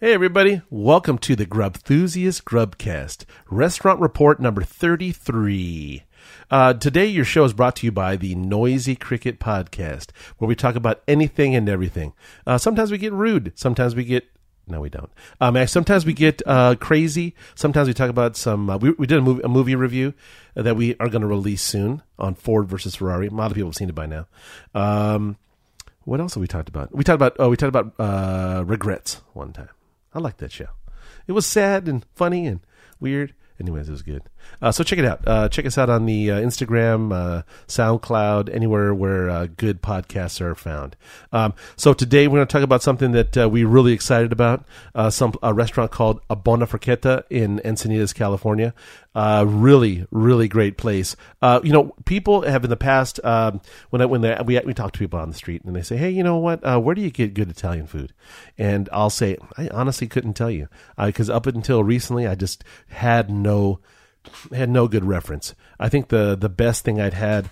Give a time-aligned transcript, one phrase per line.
[0.00, 0.60] Hey, everybody.
[0.70, 6.02] Welcome to the Grubthusiast Grubcast, restaurant report number 33.
[6.50, 10.56] Uh, today, your show is brought to you by the Noisy Cricket Podcast, where we
[10.56, 12.12] talk about anything and everything.
[12.44, 13.52] Uh, sometimes we get rude.
[13.54, 14.24] Sometimes we get
[14.66, 15.12] no, we don't.
[15.40, 17.36] Um, sometimes we get uh, crazy.
[17.54, 18.68] Sometimes we talk about some.
[18.68, 20.12] Uh, we, we did a movie, a movie review
[20.54, 23.28] that we are going to release soon on Ford versus Ferrari.
[23.28, 24.26] A lot of people have seen it by now.
[24.74, 25.36] Um,
[26.02, 26.92] what else have we talked about?
[26.92, 27.36] We talked about.
[27.38, 29.68] Oh, we talked about uh, regrets one time.
[30.14, 30.68] I liked that show.
[31.26, 32.60] It was sad and funny and
[33.00, 33.34] weird.
[33.60, 34.22] Anyways, it was good.
[34.60, 35.20] Uh, so check it out.
[35.26, 40.40] Uh, check us out on the uh, Instagram, uh, SoundCloud, anywhere where uh, good podcasts
[40.40, 40.96] are found.
[41.32, 44.64] Um, so today we're going to talk about something that uh, we're really excited about.
[45.10, 48.74] some a restaurant called A Buona Forchetta in Encinitas, California.
[49.14, 51.16] really, really great place.
[51.42, 54.92] you know, people have in the past um, when I, when they, we we talk
[54.92, 56.62] to people on the street and they say, "Hey, you know what?
[56.82, 58.12] where do you get good Italian food?"
[58.56, 63.30] And I'll say, "I honestly couldn't tell you because up until recently, I just had
[63.30, 63.80] no."
[64.52, 65.54] Had no good reference.
[65.78, 67.48] I think the the best thing I'd had.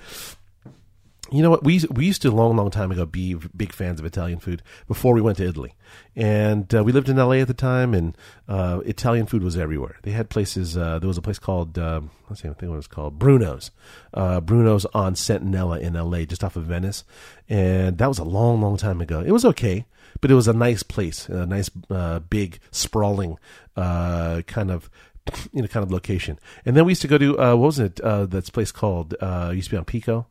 [1.30, 1.64] You know what?
[1.64, 4.62] We we used to a long, long time ago be big fans of Italian food
[4.86, 5.72] before we went to Italy,
[6.14, 7.40] and uh, we lived in L.A.
[7.40, 9.96] at the time, and uh, Italian food was everywhere.
[10.02, 10.76] They had places.
[10.76, 13.18] Uh, there was a place called uh, let's see, I think what it was called
[13.18, 13.70] Bruno's,
[14.12, 16.26] uh, Bruno's on Centinela in L.A.
[16.26, 17.02] just off of Venice,
[17.48, 19.20] and that was a long, long time ago.
[19.20, 19.86] It was okay,
[20.20, 23.38] but it was a nice place, a nice, uh, big, sprawling
[23.74, 24.90] kind of
[25.52, 26.38] you know, kind of location.
[26.64, 28.00] And then we used to go to uh, what was it?
[28.00, 30.26] Uh, that's place called uh, used to be on Pico.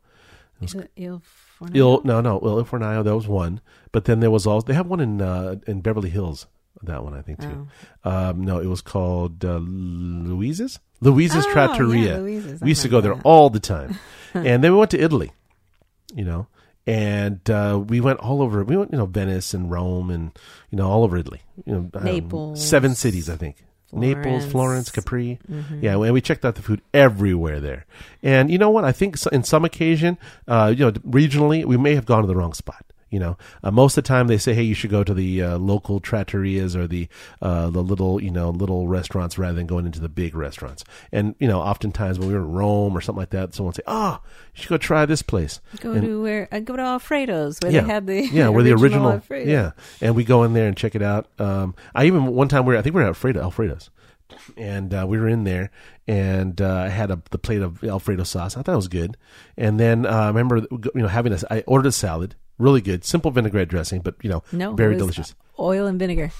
[0.60, 1.22] It was Il
[1.74, 3.04] Il, no, no, well, Il Fornaio.
[3.04, 3.60] That was one.
[3.92, 6.46] But then there was also they have one in uh, in Beverly Hills.
[6.82, 7.68] That one I think too.
[8.04, 8.30] Oh.
[8.30, 10.80] Um, no, it was called uh, Louise's.
[11.00, 12.14] Louise's oh, Trattoria.
[12.14, 12.60] Yeah, Louise's.
[12.60, 13.98] We used to go there all the time.
[14.34, 15.32] and then we went to Italy.
[16.14, 16.46] You know,
[16.86, 18.64] and uh, we went all over.
[18.64, 20.36] We went, you know, Venice and Rome, and
[20.70, 21.42] you know, all over Italy.
[21.64, 23.64] You know, um, seven cities, I think.
[23.92, 24.24] Florence.
[24.24, 25.38] Naples, Florence, Capri.
[25.50, 25.84] Mm-hmm.
[25.84, 27.84] Yeah, and we checked out the food everywhere there.
[28.22, 28.84] And you know what?
[28.84, 32.36] I think in some occasion, uh, you know, regionally, we may have gone to the
[32.36, 32.84] wrong spot.
[33.12, 35.42] You know, uh, most of the time they say, "Hey, you should go to the
[35.42, 37.08] uh, local trattorias or the
[37.42, 41.34] uh, the little you know little restaurants rather than going into the big restaurants." And
[41.38, 43.82] you know, oftentimes when we were in Rome or something like that, someone would say,
[43.86, 44.20] "Oh,
[44.54, 47.70] you should go try this place." Go and, to where uh, go to Alfredo's where
[47.70, 49.50] yeah, they had the yeah where the original Alfredo.
[49.50, 51.28] yeah, and we go in there and check it out.
[51.38, 53.90] Um, I even one time we were I think we were at Alfredo Alfredo's
[54.56, 55.70] and uh, we were in there,
[56.06, 58.56] and uh, I had a the plate of Alfredo sauce.
[58.56, 59.16] I thought it was good,
[59.56, 63.04] and then uh, I remember you know having a I ordered a salad, really good,
[63.04, 65.34] simple vinaigrette dressing, but you know no, very delicious.
[65.58, 66.32] Oil and vinegar.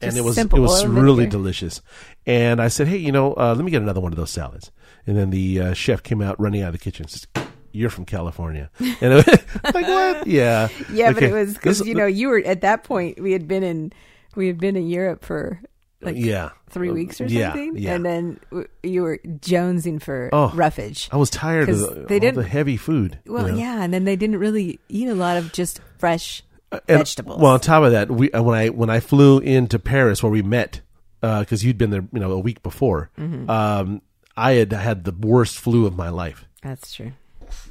[0.00, 1.82] Just and it was it was really delicious.
[2.24, 4.70] And I said, hey, you know, uh, let me get another one of those salads.
[5.06, 7.08] And then the uh, chef came out running out of the kitchen.
[7.08, 7.26] Says,
[7.72, 8.70] you're from California.
[9.00, 9.26] And was,
[9.64, 10.26] like what?
[10.26, 10.68] Yeah.
[10.92, 11.14] Yeah, okay.
[11.14, 13.20] but it was because you know you were at that point.
[13.20, 13.92] We had been in
[14.36, 15.60] we had been in Europe for
[16.00, 17.94] like yeah three weeks or something, yeah, yeah.
[17.94, 18.40] and then
[18.82, 21.08] you were jonesing for oh, roughage.
[21.10, 23.18] I was tired of the, they didn't, the heavy food.
[23.26, 23.58] Well, you know?
[23.58, 27.40] yeah, and then they didn't really eat a lot of just fresh uh, and, vegetables.
[27.40, 30.30] Well, on top of that, we uh, when I when I flew into Paris where
[30.30, 30.82] we met
[31.20, 33.10] because uh, you'd been there, you know, a week before.
[33.18, 33.50] Mm-hmm.
[33.50, 34.02] Um,
[34.36, 36.44] I had had the worst flu of my life.
[36.62, 37.12] That's true.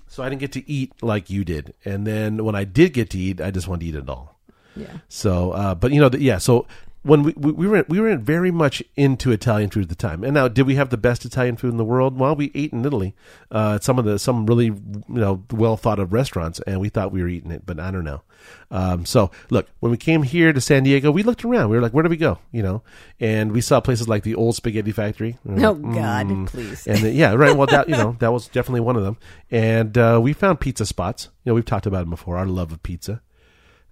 [0.08, 3.12] So I didn't get to eat like you did, and then when I did get
[3.12, 4.38] to eat, I just wanted to eat it all.
[4.76, 4.98] Yeah.
[5.10, 6.40] So, uh, but you know, the, yeah.
[6.40, 6.68] So
[7.04, 10.24] when we, we were we were very much into Italian food at the time.
[10.24, 12.20] And now, did we have the best Italian food in the world?
[12.20, 13.16] Well, we ate in Italy,
[13.52, 17.12] uh, some of the some really you know well thought of restaurants, and we thought
[17.12, 18.24] we were eating it, but I don't know.
[18.70, 21.70] Um, so, look, when we came here to San Diego, we looked around.
[21.70, 22.40] We were like, where do we go?
[22.52, 22.84] You know,
[23.20, 25.38] and we saw places like the Old Spaghetti Factory.
[25.48, 26.48] Oh like, God, mm.
[26.48, 26.86] please!
[26.88, 27.56] And the, yeah, right.
[27.56, 29.18] Well, that you know that was definitely one of them.
[29.50, 31.30] And uh, we found pizza spots.
[31.44, 32.38] You know, we've talked about them before.
[32.38, 33.22] Our love of pizza.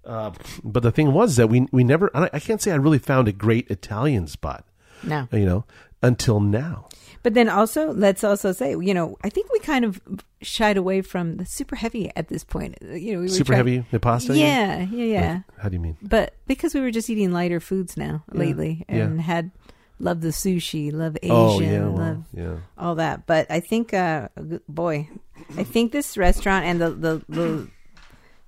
[0.06, 0.30] Uh,
[0.62, 2.10] but the thing was that we we never.
[2.14, 4.64] I can't say I really found a great Italian spot.
[5.02, 5.64] No, you know,
[6.02, 6.88] until now.
[7.22, 10.00] But then also, let's also say, you know, I think we kind of
[10.42, 12.78] shied away from the super heavy at this point.
[12.80, 14.36] You know, we super trying, heavy the pasta.
[14.36, 15.32] Yeah, yeah, yeah.
[15.32, 15.96] Like, how do you mean?
[16.00, 19.22] But because we were just eating lighter foods now yeah, lately, and yeah.
[19.22, 19.50] had
[19.98, 22.56] love the sushi, love Asian, oh, yeah, well, love yeah.
[22.78, 23.26] all that.
[23.26, 24.28] But I think, uh,
[24.68, 25.08] boy,
[25.56, 27.68] I think this restaurant and the the, the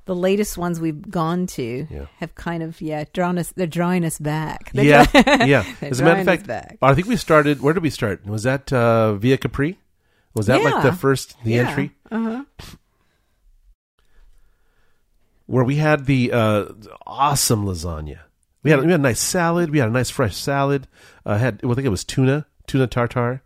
[0.08, 2.06] the latest ones we've gone to yeah.
[2.16, 3.52] have kind of yeah drawn us.
[3.52, 4.70] They're drawing us back.
[4.74, 5.06] They're yeah,
[5.44, 5.64] yeah.
[5.82, 6.78] As a matter of fact, back.
[6.82, 7.60] I think we started.
[7.60, 8.26] Where did we start?
[8.26, 9.78] Was that uh, Via Capri?
[10.34, 10.70] Was that yeah.
[10.70, 11.68] like the first the yeah.
[11.68, 11.92] entry?
[12.10, 12.44] Uh-huh.
[15.46, 16.66] Where we had the uh,
[17.06, 18.20] awesome lasagna.
[18.62, 19.70] We had we had a nice salad.
[19.70, 20.88] We had a nice fresh salad.
[21.24, 23.42] Uh, had well, I think it was tuna tuna tartar,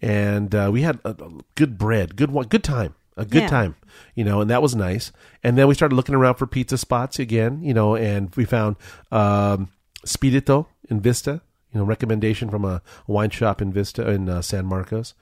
[0.00, 2.14] and uh, we had a, a good bread.
[2.14, 2.46] Good one.
[2.46, 3.48] Good time a good yeah.
[3.48, 3.76] time,
[4.14, 5.12] you know, and that was nice.
[5.42, 8.76] And then we started looking around for pizza spots again, you know, and we found
[9.12, 9.70] um,
[10.04, 11.42] Spirito in Vista.
[11.72, 15.14] You know, recommendation from a wine shop in Vista in uh, San Marcos,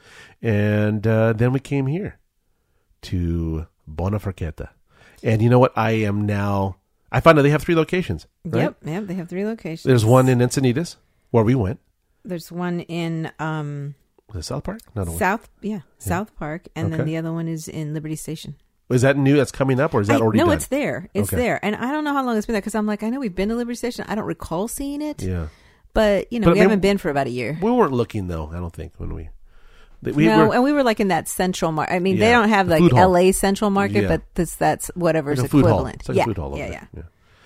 [0.43, 2.19] and uh, then we came here
[3.03, 4.69] to Buonaforchetta.
[5.23, 5.73] And you know what?
[5.77, 6.77] I am now.
[7.11, 8.27] I found out they have three locations.
[8.45, 8.65] Right?
[8.65, 9.07] Yep, yep.
[9.07, 9.85] They have three locations.
[9.85, 10.97] There's one in Encinitas
[11.31, 11.81] where we went.
[12.25, 13.95] There's one in um,
[14.39, 14.81] the South Park.
[14.95, 15.17] No, no.
[15.17, 16.97] South, yeah, South Park, and okay.
[16.97, 18.57] then the other one is in Liberty Station.
[18.91, 19.37] Is that new?
[19.37, 20.39] That's coming up, or is that I, already?
[20.39, 20.57] No, done?
[20.57, 21.09] it's there.
[21.15, 21.41] It's okay.
[21.41, 23.21] there, and I don't know how long it's been there because I'm like, I know
[23.21, 24.05] we've been to Liberty Station.
[24.09, 25.23] I don't recall seeing it.
[25.23, 25.49] Yeah,
[25.95, 27.59] but you know, but we haven't been for about a year.
[27.61, 28.51] We weren't looking though.
[28.53, 29.31] I don't think when we.
[30.03, 31.95] We, no, were, and we were like in that central market.
[31.95, 33.31] I mean, yeah, they don't have like L.A.
[33.31, 34.09] Central Market, yeah.
[34.09, 36.09] but this that's whatever's like equivalent.
[36.09, 37.03] Like yeah, yeah, yeah, yeah,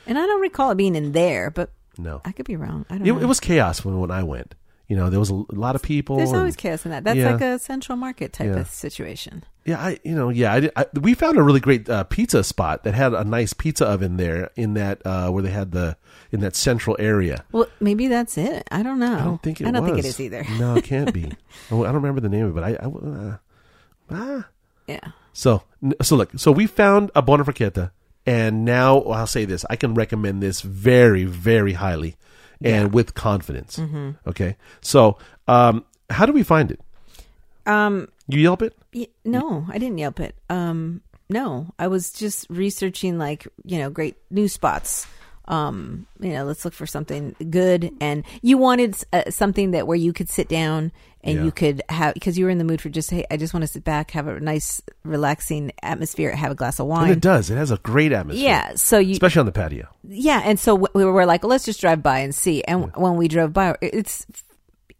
[0.06, 2.86] And I don't recall it being in there, but no, I could be wrong.
[2.88, 3.06] I don't.
[3.06, 3.20] It, know.
[3.20, 4.54] it was chaos when when I went
[4.88, 6.16] you know, there was a, lot of people.
[6.16, 7.04] There's and, always chaos in that.
[7.04, 7.32] That's yeah.
[7.32, 8.60] like a central market type yeah.
[8.60, 9.44] of situation.
[9.64, 12.84] Yeah, I, you know, yeah, I, I we found a really great uh, pizza spot
[12.84, 15.96] that had a nice pizza oven there in that uh, where they had the
[16.30, 17.44] in that central area.
[17.50, 18.66] Well, maybe that's it.
[18.70, 19.16] I don't know.
[19.16, 19.66] I don't think it.
[19.66, 19.90] I don't was.
[19.90, 20.46] think it is either.
[20.58, 21.32] no, it can't be.
[21.72, 22.62] oh, I don't remember the name of it.
[22.62, 23.36] I, I uh,
[24.10, 24.48] ah.
[24.86, 25.10] Yeah.
[25.32, 25.64] So
[26.00, 27.90] so look, so we found a Buonaforchetta,
[28.24, 32.16] and now I'll say this: I can recommend this very very highly
[32.62, 32.94] and yeah.
[32.94, 33.78] with confidence.
[33.78, 34.10] Mm-hmm.
[34.26, 35.18] Okay, so
[35.48, 36.80] um, how do we find it?
[37.66, 38.76] Um, you Yelp it?
[38.94, 40.34] Y- no, I didn't Yelp it.
[40.48, 45.06] Um, no, I was just researching like you know great new spots.
[45.48, 47.92] Um, you know, let's look for something good.
[48.00, 51.44] And you wanted uh, something that where you could sit down and yeah.
[51.44, 53.62] you could have because you were in the mood for just hey, I just want
[53.62, 57.04] to sit back, have a nice, relaxing atmosphere, have a glass of wine.
[57.04, 57.50] And it does.
[57.50, 58.44] It has a great atmosphere.
[58.44, 58.74] Yeah.
[58.76, 59.88] So you, especially on the patio.
[60.04, 62.62] Yeah, and so we were like, well, let's just drive by and see.
[62.64, 63.00] And yeah.
[63.00, 64.26] when we drove by, it's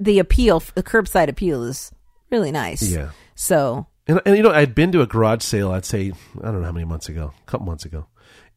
[0.01, 1.93] the appeal, the curbside appeal is
[2.31, 2.83] really nice.
[2.83, 3.11] Yeah.
[3.35, 3.87] So.
[4.09, 5.73] And, and you know, I'd been to a garage sale.
[5.73, 8.07] I'd say I don't know how many months ago, a couple months ago,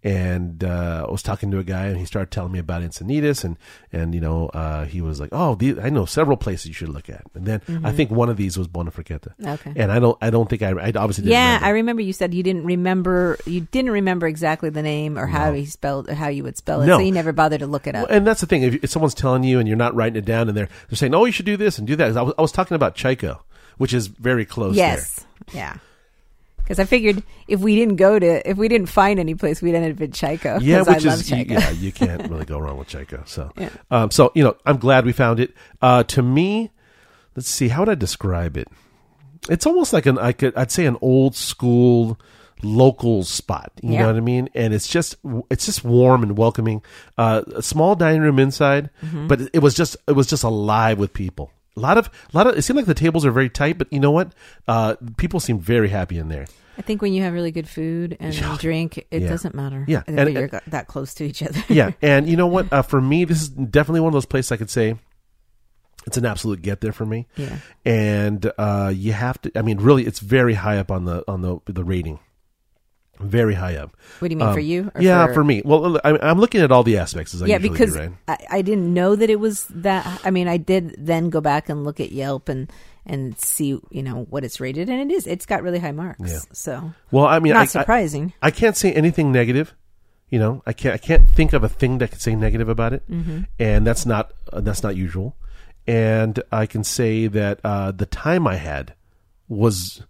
[0.01, 3.43] and uh, I was talking to a guy, and he started telling me about Encinitas,
[3.43, 3.57] and
[3.91, 6.89] and you know, uh, he was like, "Oh, these, I know several places you should
[6.89, 7.85] look at." And then mm-hmm.
[7.85, 9.33] I think one of these was Buonaforchetta.
[9.45, 9.73] Okay.
[9.75, 11.65] And I don't, I don't think I, I obviously didn't yeah, remember.
[11.65, 15.51] I remember you said you didn't remember, you didn't remember exactly the name or how
[15.51, 16.97] he spelled, or how you would spell it, no.
[16.97, 18.07] so you never bothered to look it up.
[18.07, 20.25] Well, and that's the thing: if, if, someone's telling you and you're not writing it
[20.25, 22.33] down, and they're they're saying, "Oh, you should do this and do that," I was,
[22.37, 23.43] I was talking about Chico,
[23.77, 24.77] which is very close.
[24.77, 25.25] Yes.
[25.47, 25.55] There.
[25.55, 25.77] Yeah
[26.69, 29.73] because I figured if we didn't go to if we didn't find any place, we'd
[29.73, 30.59] end up in Chico.
[30.61, 31.53] Yeah, which I is Chico.
[31.55, 33.23] yeah, you can't really go wrong with Chico.
[33.25, 33.69] So, yeah.
[33.89, 35.55] um, so you know, I'm glad we found it.
[35.81, 36.69] Uh, to me,
[37.35, 38.67] let's see, how would I describe it?
[39.49, 42.19] It's almost like an I could I'd say an old school
[42.61, 43.71] local spot.
[43.81, 44.01] You yeah.
[44.01, 44.49] know what I mean?
[44.53, 45.15] And it's just
[45.49, 46.83] it's just warm and welcoming.
[47.17, 49.27] Uh, a small dining room inside, mm-hmm.
[49.27, 51.51] but it was just it was just alive with people.
[51.79, 53.91] A lot of a lot of it seemed like the tables are very tight, but
[53.91, 54.33] you know what?
[54.67, 56.45] Uh, people seem very happy in there.
[56.77, 59.29] I think when you have really good food and drink, it yeah.
[59.29, 59.85] doesn't matter.
[59.87, 61.61] Yeah, and, you're and, that close to each other.
[61.69, 62.71] yeah, and you know what?
[62.71, 64.95] Uh, for me, this is definitely one of those places I could say
[66.05, 67.27] it's an absolute get there for me.
[67.37, 69.51] Yeah, and uh, you have to.
[69.57, 72.19] I mean, really, it's very high up on the on the the rating.
[73.19, 73.95] Very high up.
[74.19, 74.91] What do you mean um, for you?
[74.97, 75.35] yeah, for...
[75.35, 75.61] for, me.
[75.65, 78.11] Well, I'm, I'm, looking at all the aspects as I yeah, because do, right?
[78.29, 80.21] I, I didn't know that it was that.
[80.23, 82.71] I mean, I did then go back and look at Yelp and
[83.05, 85.27] and see you know what it's rated, and it is.
[85.27, 86.31] It's got really high marks.
[86.31, 86.39] Yeah.
[86.53, 88.33] So well, I mean, not I, surprising.
[88.41, 89.73] I, I, can't say anything negative.
[90.29, 90.93] You know, I can't.
[90.93, 93.41] I can't think of a thing that could say negative about it, mm-hmm.
[93.57, 95.35] and that's not uh, that's not usual.
[95.87, 98.93] And I can say that uh, the time I had
[99.49, 100.03] was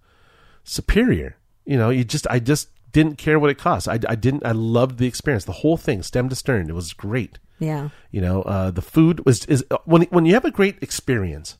[0.63, 1.37] superior.
[1.65, 3.87] You know, you just I just didn't care what it cost.
[3.87, 4.45] I, I didn't.
[4.45, 6.69] I loved the experience, the whole thing, stem to stern.
[6.69, 7.39] It was great.
[7.59, 7.89] Yeah.
[8.11, 11.57] You know, uh, the food was is when when you have a great experience,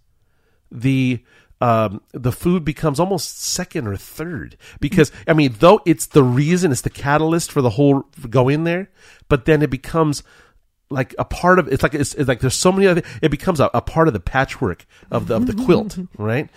[0.72, 1.24] the
[1.62, 6.72] um, the food becomes almost second or third because I mean, though it's the reason,
[6.72, 8.90] it's the catalyst for the whole going there,
[9.28, 10.24] but then it becomes
[10.90, 13.60] like a part of it's like it's, it's like there's so many other it becomes
[13.60, 16.50] a, a, part of the patchwork of the of the quilt, right?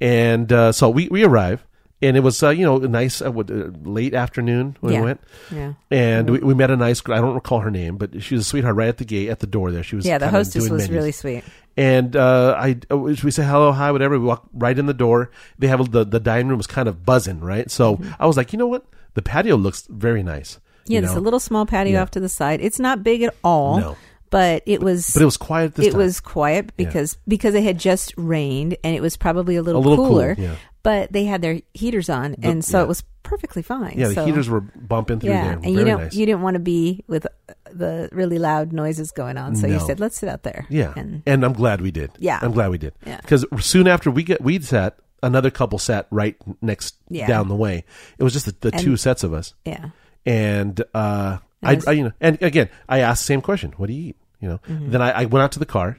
[0.00, 1.64] And uh, so we we arrive
[2.02, 3.42] and it was uh, you know a nice uh, uh,
[3.82, 5.00] late afternoon when yeah.
[5.00, 5.20] we went.
[5.50, 6.46] Yeah, and mm-hmm.
[6.46, 7.00] we, we, met a nice.
[7.00, 7.16] girl.
[7.16, 9.40] I don't recall her name, but she was a sweetheart right at the gate at
[9.40, 9.70] the door.
[9.70, 10.06] There, she was.
[10.06, 10.90] Yeah, the hostess was menus.
[10.90, 11.44] really sweet.
[11.76, 14.18] And uh, I uh, we say hello, hi, whatever.
[14.18, 15.30] We walk right in the door.
[15.58, 17.70] They have the the dining room was kind of buzzing, right?
[17.70, 18.12] So mm-hmm.
[18.18, 20.58] I was like, you know what, the patio looks very nice.
[20.86, 22.02] Yeah, there's a little small patio yeah.
[22.02, 22.60] off to the side.
[22.60, 23.80] It's not big at all.
[23.80, 23.96] No
[24.30, 25.98] but it was but it was quiet it time.
[25.98, 27.20] was quiet because yeah.
[27.28, 30.44] because it had just rained and it was probably a little, a little cooler cool,
[30.44, 32.84] yeah but they had their heaters on, the, and so yeah.
[32.84, 33.94] it was perfectly fine.
[33.96, 35.52] Yeah, the so, heaters were bumping through yeah, there.
[35.52, 36.14] and Very you don't nice.
[36.14, 37.26] you didn't want to be with
[37.70, 39.74] the really loud noises going on, so no.
[39.74, 40.66] you said let's sit out there.
[40.68, 42.10] Yeah, and, and I'm glad we did.
[42.18, 42.94] Yeah, I'm glad we did.
[43.06, 47.26] Yeah, because soon after we get we sat, another couple sat right next yeah.
[47.26, 47.84] down the way.
[48.18, 49.54] It was just the, the and, two sets of us.
[49.64, 49.90] Yeah,
[50.24, 53.92] and uh, I, I, you know, and again, I asked the same question: What do
[53.92, 54.16] you eat?
[54.40, 54.60] You know.
[54.66, 54.90] Mm-hmm.
[54.90, 55.98] Then I, I went out to the car,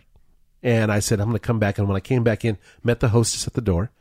[0.64, 1.78] and I said I'm going to come back.
[1.78, 3.92] And when I came back in, met the hostess at the door,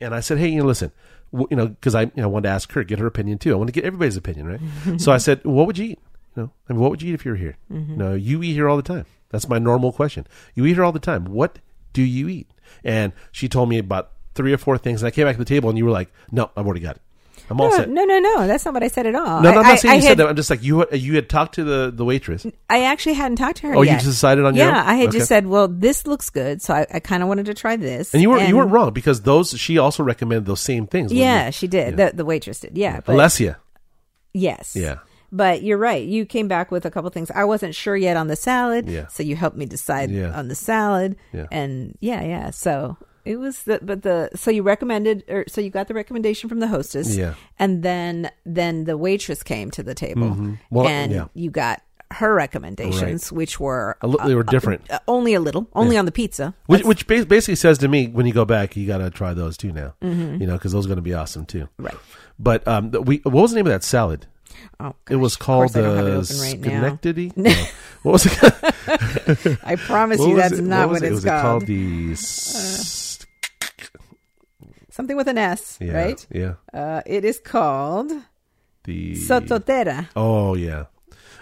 [0.00, 0.92] and I said, hey, you know, listen,
[1.32, 3.52] you know, because I you know, wanted to ask her, get her opinion too.
[3.52, 5.00] I want to get everybody's opinion, right?
[5.00, 5.98] so I said, what would you eat?
[6.36, 7.56] You know, I mean, what would you eat if you were here?
[7.72, 7.96] Mm-hmm.
[7.96, 9.06] No, you eat here all the time.
[9.30, 10.26] That's my normal question.
[10.54, 11.24] You eat here all the time.
[11.26, 11.58] What
[11.92, 12.50] do you eat?
[12.84, 15.02] And she told me about three or four things.
[15.02, 16.96] And I came back to the table, and you were like, no, I've already got
[16.96, 17.02] it.
[17.50, 17.88] I'm all no, set.
[17.88, 18.46] No, no, no.
[18.46, 19.40] That's not what I said at all.
[19.40, 20.28] No, no, I'm not saying I you had, said that.
[20.28, 20.86] I'm just like you.
[20.92, 22.46] You had talked to the the waitress.
[22.68, 23.74] I actually hadn't talked to her.
[23.74, 23.92] Oh, yet.
[23.92, 24.80] you just decided on yeah, your own.
[24.86, 25.18] I had Okay.
[25.18, 28.12] just said, well, this looks good, so I, I kind of wanted to try this.
[28.12, 31.12] And you weren't you weren't wrong because those she also recommended those same things.
[31.12, 31.52] Yeah, you?
[31.52, 31.98] she did.
[31.98, 32.10] Yeah.
[32.10, 32.76] The the waitress did.
[32.76, 33.56] Yeah, but Alessia.
[34.34, 34.98] yes, Yeah.
[35.30, 36.02] But you're right.
[36.02, 37.30] You came back with a couple things.
[37.30, 39.08] I wasn't sure yet on the salad, Yeah.
[39.08, 40.32] so you helped me decide Yeah.
[40.32, 41.16] on the salad.
[41.34, 41.46] Yeah.
[41.52, 42.48] And yeah, yeah.
[42.50, 46.48] So it was the but the so you recommended or so you got the recommendation
[46.48, 47.16] from the hostess.
[47.16, 47.34] Yeah.
[47.58, 50.54] And then then the waitress came to the table, Mm-hmm.
[50.70, 51.24] Well, and yeah.
[51.34, 54.90] you got her recommendations, which were A li- they were different.
[54.90, 56.54] uh, only a little, only on the pizza.
[56.64, 59.34] Which, which ba- basically says to me, when you go back, you got to try
[59.34, 59.92] those too now.
[60.00, 61.64] You know, because those are going to be awesome too.
[61.78, 61.84] Mm-hmm.
[61.84, 61.94] Right.
[62.38, 64.26] But um, the- we what was the name of that salad?
[64.80, 66.68] Oh, It was course called I don't have it uh, open right now.
[66.68, 67.32] Schenectady.
[67.36, 67.52] No.
[68.02, 69.58] What was it?
[69.64, 70.62] I promise you, was that's it?
[70.64, 71.06] not what, was it?
[71.06, 71.66] it's was it called called.
[71.66, 73.07] the s-
[74.98, 76.26] Something with an S, yeah, right?
[76.28, 78.10] Yeah, Uh, it is called
[78.82, 80.08] the Sottoterra.
[80.16, 80.86] Oh yeah.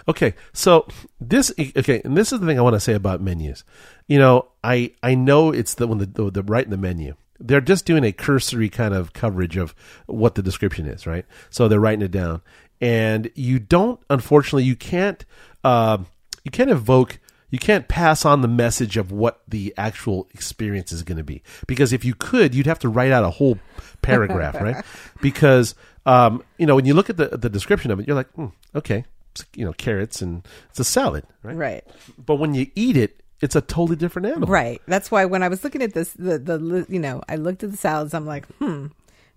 [0.07, 0.87] Okay, so
[1.19, 3.63] this okay, and this is the thing I want to say about menus.
[4.07, 7.15] You know, I I know it's the when the the, the right in the menu.
[7.39, 9.73] They're just doing a cursory kind of coverage of
[10.05, 11.25] what the description is, right?
[11.49, 12.43] So they're writing it down,
[12.79, 13.99] and you don't.
[14.07, 15.25] Unfortunately, you can't.
[15.63, 15.97] Uh,
[16.43, 17.17] you can't evoke.
[17.49, 21.41] You can't pass on the message of what the actual experience is going to be
[21.65, 23.57] because if you could, you'd have to write out a whole
[24.01, 24.83] paragraph, right?
[25.21, 25.75] Because
[26.05, 28.47] um, you know when you look at the the description of it, you're like, hmm,
[28.75, 31.55] okay, it's, you know, carrots and it's a salad, right?
[31.55, 31.83] Right.
[32.17, 34.47] But when you eat it, it's a totally different animal.
[34.47, 34.81] Right.
[34.87, 37.71] That's why when I was looking at this, the, the, you know, I looked at
[37.71, 38.87] the salads, I'm like, hmm.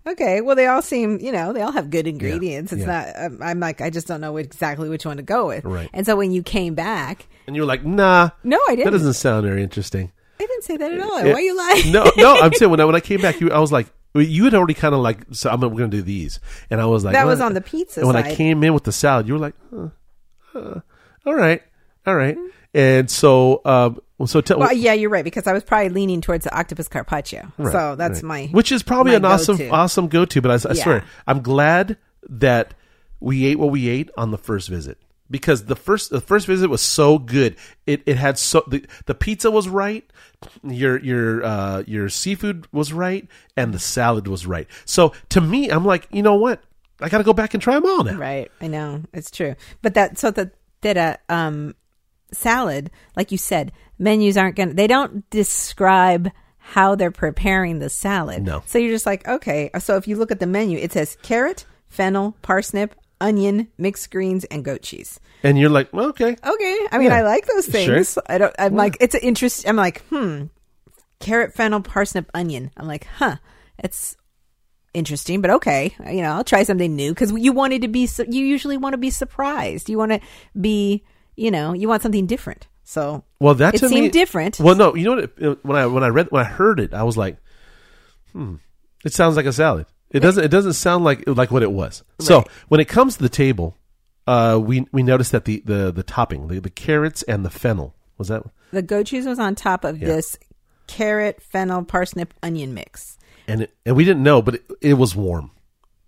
[0.07, 2.73] Okay, well, they all seem, you know, they all have good ingredients.
[2.73, 2.87] It's yeah.
[2.87, 3.07] not.
[3.17, 5.63] I'm, I'm like, I just don't know exactly which one to go with.
[5.63, 5.89] Right.
[5.93, 8.85] And so when you came back, And you're like, nah, no, I didn't.
[8.85, 10.11] That doesn't sound very interesting.
[10.39, 11.19] I didn't say that at all.
[11.19, 11.33] Yeah.
[11.33, 11.91] Why are you lying?
[11.91, 14.45] no, no, I'm saying when I when I came back, you, I was like, you
[14.45, 16.39] had already kind of like, so I'm we're gonna do these,
[16.69, 18.73] and I was like, That was "Uh," on the pizza And when I came in
[18.73, 19.89] with the salad, you were like, huh,
[20.51, 20.81] huh,
[21.25, 21.61] all right,
[22.05, 22.37] all right,
[22.73, 26.43] and so, um, so tell, Well, yeah, you're right because I was probably leaning towards
[26.45, 27.51] the octopus carpaccio.
[27.57, 28.23] Right, so that's right.
[28.23, 29.69] my which is probably an awesome go-to.
[29.69, 30.41] awesome go to.
[30.41, 30.83] But I, I Yeah.
[30.83, 31.97] swear, I'm glad
[32.29, 32.73] that
[33.19, 34.97] we ate what we ate on the first visit
[35.29, 37.55] because the first the first visit was so good.
[37.85, 40.03] It it had so the, the pizza was right,
[40.63, 44.67] your your uh, your seafood was right, and the salad was right.
[44.85, 46.61] So to me, I'm like, you know what?
[46.99, 48.15] I got to go back and try them all now.
[48.15, 48.51] Right.
[48.61, 49.03] I know.
[49.13, 49.55] It's true.
[49.81, 51.75] But that so that that a um
[52.33, 58.43] salad, like you said, menus aren't gonna they don't describe how they're preparing the salad.
[58.43, 58.63] No.
[58.65, 59.69] So you're just like, okay.
[59.79, 64.45] So if you look at the menu, it says carrot, fennel, parsnip, onion, mixed greens,
[64.45, 65.19] and goat cheese.
[65.43, 66.87] And you're like, well, okay, Okay.
[66.91, 67.17] I mean Yeah.
[67.17, 68.13] I like those things.
[68.13, 68.23] Sure.
[68.27, 70.45] I don't I'm like it's an interest I'm like, hmm.
[71.19, 72.71] Carrot, fennel, parsnip, onion.
[72.77, 73.37] I'm like, huh.
[73.77, 74.15] It's
[74.93, 75.95] interesting, but okay.
[76.05, 78.07] You know, I'll try something new because you wanted to be.
[78.27, 79.89] You usually want to be surprised.
[79.89, 80.19] You want to
[80.59, 81.03] be.
[81.41, 82.67] You know, you want something different.
[82.83, 84.59] So Well, that it seemed me, different.
[84.59, 85.23] Well, no, you know what?
[85.37, 87.37] it- When I when I read when I heard it, I was like,
[88.31, 88.55] hmm,
[89.05, 89.85] it sounds like a salad.
[90.11, 90.43] It doesn't.
[90.43, 92.03] It doesn't sound like like what it was.
[92.19, 93.77] So when it comes to the table,
[94.27, 97.95] uh, we we noticed that the the the topping, the, the carrots and the fennel,
[98.17, 100.37] was that, the goat cheese was on top of this
[100.87, 103.17] carrot, fennel, parsnip, onion mix.
[103.47, 105.51] and it, and we didn't know, but it, it was warm.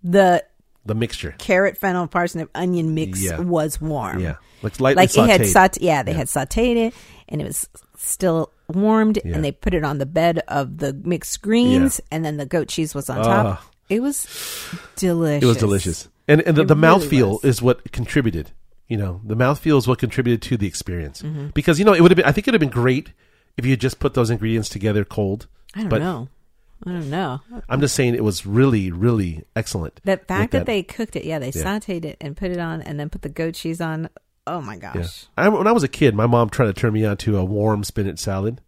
[0.02, 0.44] The
[0.86, 3.38] The mixture, carrot, fennel, parsnip, onion mix Yeah.
[3.40, 4.20] was warm.
[4.20, 5.78] yeah, like lightly like it had saute.
[5.80, 6.94] Yeah, they had sautéed it,
[7.28, 9.34] and it was still warmed, Yeah.
[9.36, 12.68] and they put it on the bed of the mixed greens, and then the goat
[12.68, 13.46] cheese was on top.
[13.46, 13.66] Ah.
[13.88, 14.26] It was
[14.96, 15.42] delicious.
[15.42, 17.44] It was delicious, and and the, the really mouthfeel was.
[17.44, 18.50] is what contributed.
[18.88, 21.48] You know, the mouthfeel is what contributed to the experience Mm-hmm.
[21.54, 22.26] because you know it would have been.
[22.26, 23.12] I think it would have been great
[23.56, 25.46] if you had just put those ingredients together cold.
[25.74, 26.28] I don't but know.
[26.86, 27.40] I don't know.
[27.68, 30.00] I'm just saying it was really, really excellent.
[30.04, 31.62] The fact with that, they cooked it, yeah, they Yeah.
[31.62, 34.08] sauteed it and put it on, and then put the goat cheese on.
[34.46, 34.94] Oh my gosh!
[34.96, 35.44] Yeah.
[35.44, 37.44] I, when I was a kid, my mom tried to turn me on to a
[37.44, 38.60] warm spinach salad.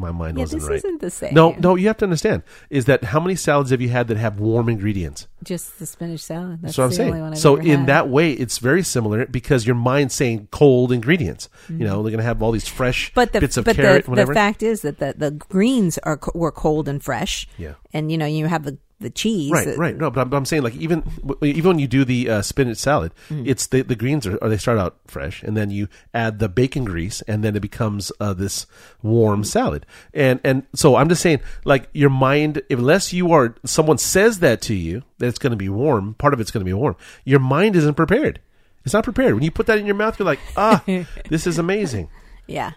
[0.00, 0.76] My mind Yeah, wasn't this right.
[0.78, 1.34] isn't the same.
[1.34, 4.16] No, no, you have to understand is that how many salads have you had that
[4.16, 5.28] have warm ingredients?
[5.42, 6.58] just the spinach salad.
[6.62, 7.32] That's what I'm the only one saying.
[7.32, 7.86] I've So ever in had.
[7.88, 11.48] that way, it's very similar because your mind's saying cold ingredients.
[11.68, 13.14] You know, they're going to have all these fresh Mm-hmm.
[13.14, 14.32] but the bits of but carrot, the, whatever.
[14.32, 17.46] the fact is that the, the greens are co- were cold and fresh.
[17.58, 17.74] Yeah.
[17.92, 19.50] and you know you have the the cheese.
[19.50, 19.96] Right, right.
[19.96, 21.02] No, but I'm, I'm, saying like even
[21.42, 23.46] even when you do the uh, spinach salad, mm.
[23.46, 26.48] it's the the greens are or they start out fresh, and then you add the
[26.48, 28.66] bacon grease, and then it becomes uh, this
[29.02, 29.86] warm salad.
[30.12, 34.60] And and so I'm just saying like your mind, unless you are someone says that
[34.62, 36.96] to you that it's going to be warm, part of it's going to be warm.
[37.24, 38.40] Your mind isn't prepared.
[38.84, 39.34] It's not prepared.
[39.34, 40.82] When you put that in your mouth, you're like, ah,
[41.28, 42.08] this is amazing.
[42.46, 42.72] Yeah,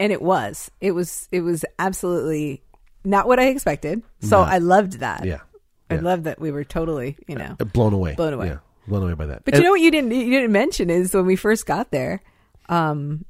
[0.00, 0.70] and it was.
[0.80, 1.28] It was.
[1.30, 2.62] It was absolutely
[3.06, 4.02] not what I expected.
[4.20, 5.24] So I loved that.
[5.24, 5.40] Yeah.
[5.88, 8.16] I loved that we were totally, you know, blown away.
[8.16, 8.48] Blown away.
[8.48, 8.58] Yeah.
[8.88, 9.44] Blown away by that.
[9.44, 11.90] But and, you know what you didn't you didn't mention is when we first got
[11.90, 12.22] there,
[12.68, 13.24] um,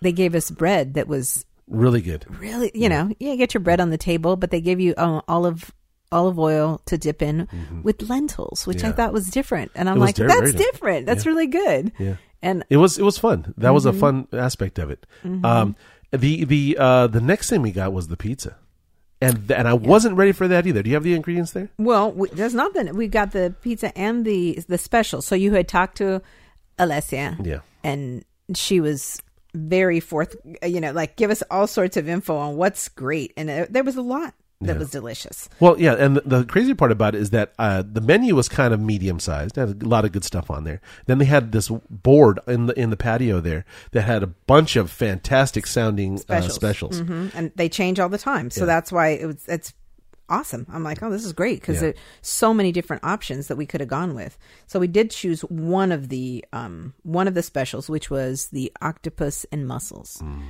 [0.00, 2.24] they gave us bread that was really good.
[2.40, 2.88] Really, you yeah.
[2.88, 5.70] know, yeah, get your bread on the table, but they gave you uh, olive
[6.10, 7.82] olive oil to dip in mm-hmm.
[7.82, 8.88] with lentils, which yeah.
[8.88, 9.72] I thought was different.
[9.74, 11.04] And I'm like, that's different.
[11.04, 11.92] That's really good.
[11.98, 12.16] Yeah.
[12.40, 13.52] And it was it was fun.
[13.58, 14.00] That was a mm-hmm.
[14.00, 15.04] fun aspect of it.
[15.24, 15.44] Mm-hmm.
[15.44, 15.76] Um,
[16.12, 18.56] the the uh, the next thing we got was the pizza
[19.20, 20.82] and and I wasn't ready for that either.
[20.82, 21.70] Do you have the ingredients there?
[21.78, 22.94] Well, we, there's nothing.
[22.94, 25.22] We got the pizza and the the special.
[25.22, 26.22] So you had talked to
[26.78, 29.20] Alessia, yeah, and she was
[29.54, 30.36] very forth.
[30.62, 33.84] You know, like give us all sorts of info on what's great, and it, there
[33.84, 34.78] was a lot that yeah.
[34.78, 35.48] was delicious.
[35.60, 38.48] Well, yeah, and the, the, crazy part about it is that uh, the menu was
[38.48, 39.54] kind of medium sized.
[39.54, 40.80] Had a lot of good stuff on there.
[41.06, 44.74] Then they had this board in the in the patio there that had a bunch
[44.74, 47.00] of fantastic sounding uh, specials, uh, specials.
[47.02, 47.28] Mm-hmm.
[47.34, 48.50] and they change all the time.
[48.50, 48.66] So yeah.
[48.66, 49.74] that's why it was it's
[50.28, 50.66] awesome.
[50.72, 51.80] I'm like, oh, this is great because yeah.
[51.80, 54.36] there's so many different options that we could have gone with.
[54.66, 58.72] So we did choose one of the um one of the specials, which was the
[58.82, 60.20] octopus and mussels.
[60.20, 60.42] Mm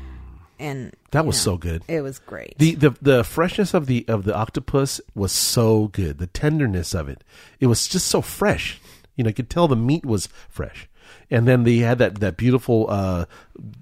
[0.59, 1.83] and that was know, so good.
[1.88, 2.59] It was great.
[2.59, 6.19] the the The freshness of the of the octopus was so good.
[6.19, 7.25] The tenderness of it,
[7.61, 8.81] it was just so fresh.
[9.17, 10.88] You know, you could tell the meat was fresh,
[11.31, 13.27] and then they had that that beautiful uh,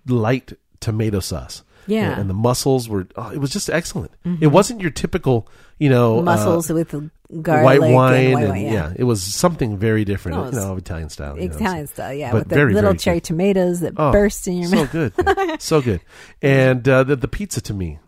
[0.07, 1.63] light tomato sauce.
[1.87, 3.07] Yeah, and, and the mussels were.
[3.17, 4.13] Oh, it was just excellent.
[4.25, 4.43] Mm-hmm.
[4.43, 6.93] It wasn't your typical, you know, mussels uh, with
[7.29, 7.81] white wine.
[7.81, 8.73] And white wine yeah.
[8.73, 8.93] yeah.
[8.97, 10.39] it was something very different.
[10.39, 11.37] No, you know, Italian style.
[11.37, 13.25] Italian know, style, yeah, with the very, little very cherry good.
[13.25, 14.93] tomatoes that oh, burst in your so mouth.
[14.93, 16.01] So good, so good.
[16.43, 17.99] And uh, the the pizza to me,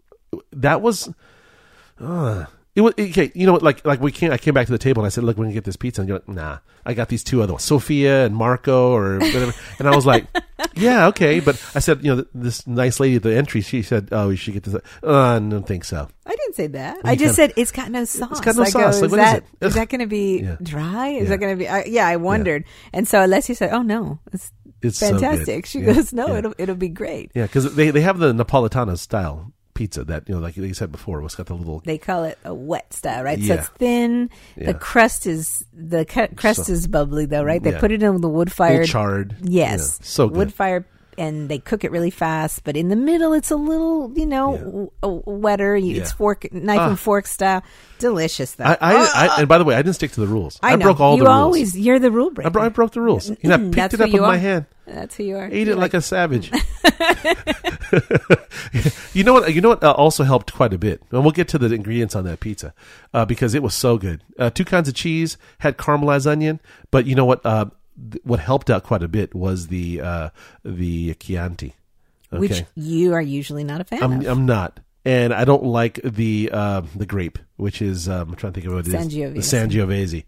[0.52, 1.12] that was.
[2.00, 2.46] Uh,
[2.78, 3.32] it was okay.
[3.34, 4.30] You know, like like we came.
[4.30, 6.00] I came back to the table and I said, "Look, we're gonna get this pizza."
[6.00, 9.52] And you're like, "Nah, I got these two other ones, Sophia and Marco, or whatever."
[9.80, 10.28] and I was like,
[10.76, 14.10] "Yeah, okay." But I said, you know, this nice lady at the entry, she said,
[14.12, 16.08] "Oh, we should get this." Uh, I don't think so.
[16.24, 16.98] I didn't say that.
[17.02, 18.30] I just kinda, said it's got no sauce.
[18.30, 19.00] It's got no sauce.
[19.00, 20.56] Go, like, is, that, is, is that going to be yeah.
[20.62, 21.08] dry?
[21.08, 21.28] Is yeah.
[21.30, 21.68] that going to be?
[21.68, 22.62] I, yeah, I wondered.
[22.64, 22.90] Yeah.
[22.92, 25.66] And so Alessia said, "Oh no, it's." It's fantastic.
[25.66, 28.96] So she goes, "No, it'll it'll be great." Yeah, because they they have the Napolitana
[28.96, 31.78] style pizza that you know, like you said before, it was got the little.
[31.84, 33.38] They call it a wet style, right?
[33.38, 33.54] Yeah.
[33.54, 34.30] So it's thin.
[34.56, 34.72] Yeah.
[34.72, 36.04] The crust is the
[36.36, 37.62] crust so, is bubbly though, right?
[37.62, 37.80] They yeah.
[37.80, 39.36] put it in the wood fire, charred.
[39.40, 40.36] Yes, so good.
[40.36, 40.84] wood fire
[41.18, 42.64] and they cook it really fast.
[42.64, 44.60] But in the middle, it's a little, you know, yeah.
[45.02, 45.76] w- wetter.
[45.76, 46.02] Yeah.
[46.02, 46.96] It's fork, knife and ah.
[46.96, 47.62] fork style.
[47.98, 48.64] Delicious though.
[48.64, 50.58] I, I, I, and by the way, I didn't stick to the rules.
[50.62, 51.38] I, I broke all you the rules.
[51.38, 52.48] Always, you're the rule breaker.
[52.48, 53.28] I, bro- I broke the rules.
[53.28, 54.66] You know, I picked it up with my hand.
[54.86, 55.46] That's who you are.
[55.46, 56.50] Ate it like, like, a savage.
[59.12, 59.52] you know what?
[59.54, 59.84] You know what?
[59.84, 62.72] Uh, also helped quite a bit, and we'll get to the ingredients on that pizza
[63.12, 64.22] uh, because it was so good.
[64.38, 67.44] Uh, two kinds of cheese, had caramelized onion, but you know what?
[68.10, 70.30] Th- what helped out quite a bit was the uh,
[70.64, 71.74] the Chianti.
[72.32, 72.40] Okay.
[72.40, 74.26] Which you are usually not a fan I'm, of.
[74.26, 74.80] I'm not.
[75.04, 78.66] And I don't like the uh, the grape, which is um, I'm trying to think
[78.66, 78.94] of what it is.
[78.94, 79.34] Sangiovese.
[79.34, 80.24] The Sangiovese.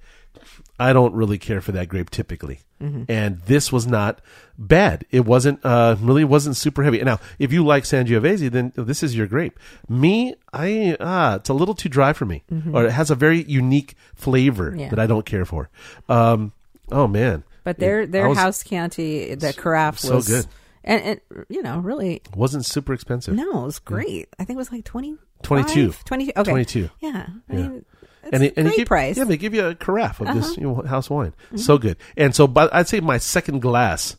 [0.79, 3.05] I don't really care for that grape typically, mm-hmm.
[3.07, 4.23] and this was not
[4.57, 5.05] bad.
[5.11, 7.03] It wasn't uh, really wasn't super heavy.
[7.03, 9.59] Now, if you like Sangiovese, then this is your grape.
[9.89, 12.75] Me, I ah, it's a little too dry for me, mm-hmm.
[12.75, 14.89] or it has a very unique flavor yeah.
[14.89, 15.69] that I don't care for.
[16.09, 16.53] Um,
[16.91, 17.45] oh man!
[17.71, 20.47] But their their was, house Chianti, the carafe was so good
[20.85, 23.35] and it you know really wasn't super expensive.
[23.35, 24.29] No, it was great.
[24.39, 25.95] I think it was like 20 22.
[26.05, 26.51] 20 okay.
[26.51, 26.91] 22.
[27.01, 27.27] Yeah.
[27.49, 27.57] I yeah.
[27.57, 27.85] mean
[28.33, 29.17] and, it, and great give, price.
[29.17, 30.39] Yeah, they give you a carafe of uh-huh.
[30.39, 31.33] this you know, house wine.
[31.47, 31.57] Mm-hmm.
[31.57, 31.97] So good.
[32.17, 34.17] And so but I'd say my second glass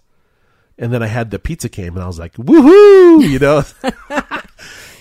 [0.78, 3.64] and then I had the pizza came and I was like, "Woohoo!" you know.
[4.10, 4.42] yeah,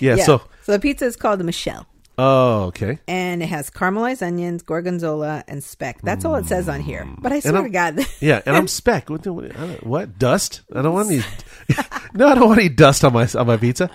[0.17, 1.87] yeah, so so the pizza is called the Michelle.
[2.23, 2.99] Oh, okay.
[3.09, 6.03] And it has caramelized onions, gorgonzola, and speck.
[6.03, 7.09] That's all it says on here.
[7.19, 8.01] But I swear to God.
[8.21, 9.09] yeah, and I'm speck.
[9.09, 10.61] What, what, dust?
[10.75, 11.23] I don't want any.
[12.13, 13.91] no, I don't want any dust on my on my pizza.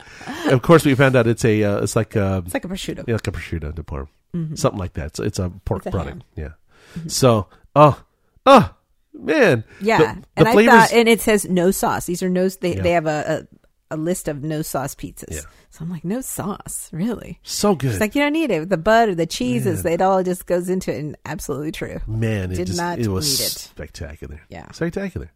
[0.47, 3.07] Of course, we found out it's a uh, it's like a it's like a prosciutto.
[3.07, 4.55] Yeah, like a prosciutto de parm, mm-hmm.
[4.55, 5.05] something like that.
[5.07, 6.15] It's, it's a pork it's a product.
[6.17, 6.23] Ham.
[6.35, 6.97] Yeah.
[6.97, 7.09] Mm-hmm.
[7.09, 8.01] So, oh,
[8.47, 8.73] oh,
[9.13, 9.65] man.
[9.81, 10.73] Yeah, the, the and flavors...
[10.73, 12.07] Thought, and it says no sauce.
[12.07, 12.49] These are no.
[12.49, 12.81] They yeah.
[12.81, 13.47] they have a,
[13.91, 15.35] a, list of no sauce pizzas.
[15.35, 15.41] Yeah.
[15.69, 17.39] So I'm like, no sauce, really?
[17.43, 17.91] So good.
[17.91, 18.69] It's like you don't need it.
[18.69, 19.93] The butter, the cheeses, Man.
[19.93, 21.99] it all just goes into it, and absolutely true.
[22.07, 23.51] Man, it did just, not it was need it.
[23.51, 24.41] spectacular.
[24.49, 25.31] Yeah, spectacular.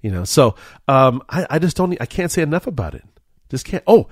[0.00, 0.56] You know, so
[0.88, 1.96] um, I, I just don't.
[2.00, 3.04] I can't say enough about it.
[3.48, 3.84] Just can't.
[3.86, 4.08] Oh,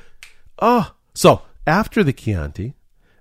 [0.61, 0.94] oh.
[1.14, 2.74] So after the Chianti,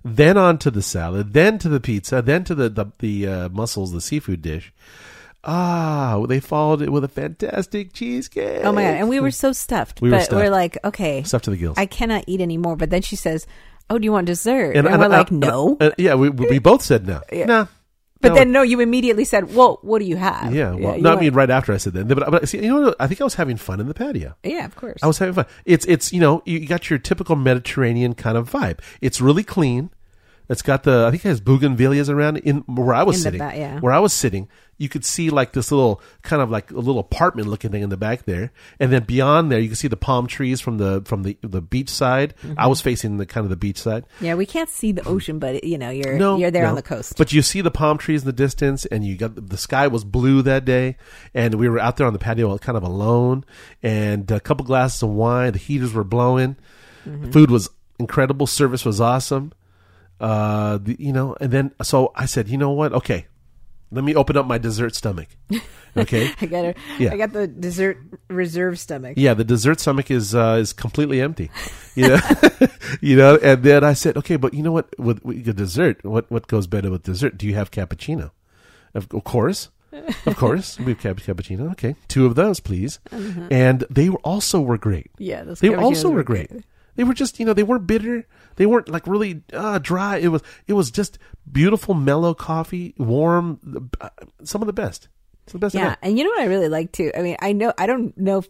[0.04, 3.48] then on to the salad, then to the pizza, then to the the, the uh,
[3.48, 4.72] mussels, the seafood dish.
[5.42, 8.64] Ah, they followed it with a fantastic cheesecake.
[8.64, 8.94] Oh my god!
[8.94, 10.36] And we were so stuffed, we but were stuffed.
[10.36, 11.78] we're like, okay, stuffed to the gills.
[11.78, 12.76] I cannot eat anymore.
[12.76, 13.46] But then she says,
[13.88, 16.58] "Oh, do you want dessert?" And, and, and we're like, "No." Uh, yeah, we we
[16.58, 17.22] both said no.
[17.32, 17.46] Yeah.
[17.46, 17.66] Nah.
[18.20, 18.34] But no.
[18.34, 21.20] then no, you immediately said, "Well, what do you have?" Yeah, well, yeah, no, I
[21.20, 22.06] mean right after I said that.
[22.06, 24.36] But, but see, you know, I think I was having fun in the patio.
[24.44, 25.02] Yeah, of course.
[25.02, 25.46] I was having fun.
[25.64, 28.80] It's it's you know you got your typical Mediterranean kind of vibe.
[29.00, 29.90] It's really clean.
[30.50, 33.38] It's got the I think it has bougainvilleas around in where I was in sitting.
[33.38, 33.78] Back, yeah.
[33.78, 36.98] Where I was sitting, you could see like this little kind of like a little
[36.98, 39.96] apartment looking thing in the back there, and then beyond there you can see the
[39.96, 42.34] palm trees from the from the the beach side.
[42.42, 42.54] Mm-hmm.
[42.58, 44.06] I was facing the kind of the beach side.
[44.20, 46.70] Yeah, we can't see the ocean, but you know you're no, you're there no.
[46.70, 47.16] on the coast.
[47.16, 50.02] But you see the palm trees in the distance, and you got the sky was
[50.02, 50.96] blue that day,
[51.32, 53.44] and we were out there on the patio kind of alone,
[53.84, 55.52] and a couple glasses of wine.
[55.52, 56.56] The heaters were blowing.
[57.06, 57.30] Mm-hmm.
[57.30, 58.48] Food was incredible.
[58.48, 59.52] Service was awesome
[60.20, 62.92] uh, the, you know, and then so I said, you know what?
[62.92, 63.26] Okay,
[63.90, 65.28] let me open up my dessert stomach.
[65.96, 66.76] Okay, I got it.
[67.00, 67.12] Yeah.
[67.12, 69.14] I got the dessert reserve stomach.
[69.16, 71.50] Yeah, the dessert stomach is uh, is completely empty.
[71.96, 72.20] You know,
[73.00, 73.38] you know.
[73.42, 74.96] And then I said, okay, but you know what?
[75.00, 77.36] With, with dessert, what what goes better with dessert?
[77.36, 78.30] Do you have cappuccino?
[78.94, 79.70] Of, of course.
[80.26, 81.72] of course, we have cappuccino.
[81.72, 83.00] Okay, two of those, please.
[83.10, 83.48] Uh-huh.
[83.50, 85.10] And they were also were great.
[85.18, 86.50] Yeah, they also were great.
[86.50, 86.64] great.
[86.96, 88.26] They were just, you know, they weren't bitter.
[88.56, 90.18] They weren't like really uh, dry.
[90.18, 91.18] It was, it was just
[91.50, 93.90] beautiful, mellow coffee, warm.
[94.00, 94.10] Uh,
[94.44, 95.08] some of the best.
[95.46, 95.74] Some of the best.
[95.74, 97.10] Yeah, and you know what I really like too.
[97.16, 98.42] I mean, I know I don't know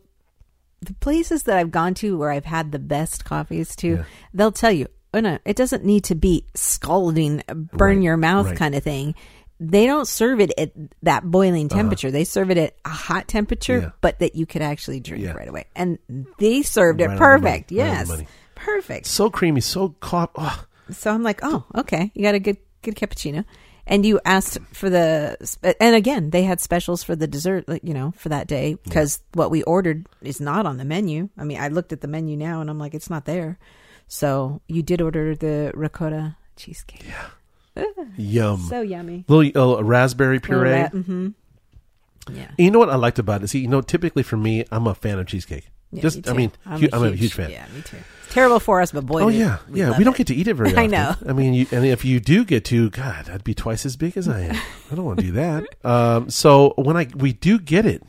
[0.81, 3.97] the places that I've gone to where I've had the best coffees too.
[3.97, 4.05] Yeah.
[4.35, 8.47] They'll tell you, oh no, it doesn't need to be scalding, burn right, your mouth
[8.47, 8.57] right.
[8.57, 9.15] kind of thing
[9.61, 11.77] they don't serve it at that boiling uh-huh.
[11.77, 12.09] temperature.
[12.09, 12.13] Uh-huh.
[12.13, 13.91] They serve it at a hot temperature, yeah.
[14.01, 15.33] but that you could actually drink yeah.
[15.33, 15.67] right away.
[15.77, 15.99] And
[16.39, 17.71] they served right it perfect.
[17.71, 18.09] Yes.
[18.09, 18.27] Right
[18.61, 19.07] perfect.
[19.07, 20.31] So creamy, so caught.
[20.37, 20.65] Oh.
[20.91, 22.11] So I'm like, oh, okay.
[22.15, 23.45] You got a good good cappuccino.
[23.87, 25.37] And you asked for the
[25.81, 29.39] and again, they had specials for the dessert, you know, for that day because yeah.
[29.39, 31.29] what we ordered is not on the menu.
[31.37, 33.59] I mean, I looked at the menu now and I'm like, it's not there.
[34.07, 37.05] So you did order the ricotta cheesecake.
[37.07, 37.31] Yeah.
[38.17, 38.59] Yum.
[38.69, 39.25] So yummy.
[39.29, 40.71] Little uh, raspberry puree.
[40.83, 41.29] Ra- mm-hmm.
[42.33, 42.51] Yeah.
[42.59, 43.49] you know what I liked about it?
[43.49, 45.69] See, you know, typically for me, I'm a fan of cheesecake.
[45.93, 47.51] Yeah, Just, I mean, I'm, hu- a, I'm huge, a huge fan.
[47.51, 47.97] Yeah, me too.
[48.25, 50.19] It's terrible for us, but boy, oh yeah, we yeah, we don't it.
[50.19, 50.79] get to eat it very often.
[50.79, 51.17] I know.
[51.27, 54.17] I mean, you, and if you do get to, God, I'd be twice as big
[54.17, 54.57] as I am.
[54.93, 55.65] I don't want to do that.
[55.85, 58.05] Um, so when I we do get it,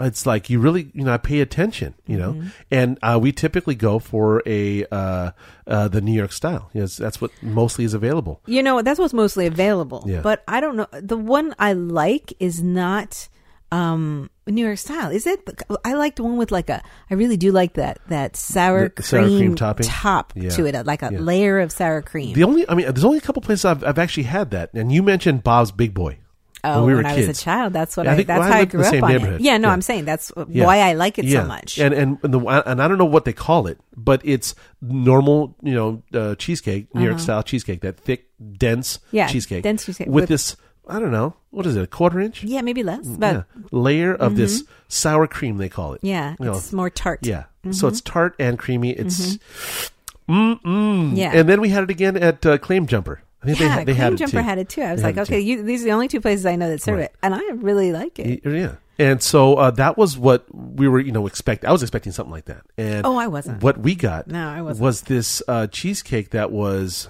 [0.00, 2.32] it's like you really you know I pay attention you know?
[2.32, 2.48] Mm-hmm.
[2.70, 5.30] and uh, we typically go for a uh,
[5.66, 6.70] uh, the New York style.
[6.72, 8.40] Yes that's what mostly is available.
[8.46, 10.04] You know that's what's mostly available.
[10.06, 10.20] Yeah.
[10.20, 13.28] but I don't know the one I like is not
[13.72, 15.48] um, New York style is it?
[15.84, 19.04] I like the one with like a I really do like that that sour, cream,
[19.04, 19.86] sour cream topping?
[19.86, 20.50] top yeah.
[20.50, 21.18] to it like a yeah.
[21.18, 22.34] layer of sour cream.
[22.34, 24.70] The only I mean there's only a couple places I've, I've actually had that.
[24.74, 26.18] And you mentioned Bob's Big Boy
[26.64, 27.26] Oh, when, we were when kids.
[27.26, 28.82] I was a child, that's what yeah, I, I that's well, how I, I grew
[28.82, 29.40] up on it.
[29.40, 29.72] Yeah, no, yeah.
[29.72, 30.64] I'm saying that's yeah.
[30.64, 31.78] why I like it so much.
[31.78, 35.56] And and and, the, and, I don't know what they call it, but it's normal,
[35.62, 37.10] you know, uh, cheesecake, New uh-huh.
[37.10, 40.56] York style cheesecake, that thick, dense yeah, cheesecake, dense cheesecake with, with, this.
[40.86, 42.42] I don't know what is it, a quarter inch?
[42.44, 43.06] Yeah, maybe less.
[43.06, 44.40] But layer of mm-hmm.
[44.40, 46.00] this sour cream, they call it.
[46.02, 47.20] Yeah, you it's know, more tart.
[47.22, 47.72] Yeah, mm-hmm.
[47.72, 48.90] so it's tart and creamy.
[48.90, 49.36] It's.
[49.36, 49.38] Mm
[50.28, 51.16] mm.
[51.16, 51.32] Yeah.
[51.34, 53.22] And then we had it again at uh, Claim Jumper.
[53.44, 54.82] I think yeah, they, they had Jumper had it too.
[54.82, 56.80] I was they like, okay, you, these are the only two places I know that
[56.80, 57.04] serve right.
[57.04, 58.40] it, and I really like it.
[58.44, 61.64] Yeah, and so uh, that was what we were, you know, expect.
[61.64, 63.62] I was expecting something like that, and oh, I wasn't.
[63.62, 64.82] What we got, no, I wasn't.
[64.82, 67.08] was this uh, cheesecake that was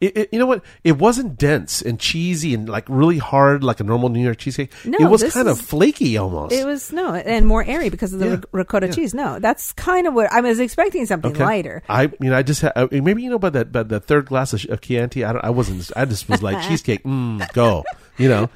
[0.00, 0.64] it, it, you know what?
[0.82, 4.72] It wasn't dense and cheesy and like really hard like a normal New York cheesecake.
[4.84, 6.52] No, it was kind is, of flaky almost.
[6.52, 8.92] It was no, and more airy because of the yeah, ricotta yeah.
[8.92, 9.14] cheese.
[9.14, 11.44] No, that's kind of what I was expecting something okay.
[11.44, 11.82] lighter.
[11.88, 14.26] I you know I just had, uh, maybe you know by that by the third
[14.26, 15.24] glass of, of Chianti.
[15.24, 15.90] I I wasn't.
[15.96, 17.02] I just was like cheesecake.
[17.04, 17.84] Mm, go.
[18.16, 18.50] You know.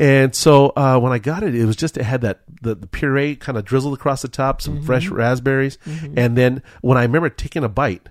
[0.00, 2.86] And so uh, when I got it, it was just it had that the, the
[2.86, 4.86] puree kind of drizzled across the top, some mm-hmm.
[4.86, 6.16] fresh raspberries, mm-hmm.
[6.16, 8.08] and then when I remember taking a bite,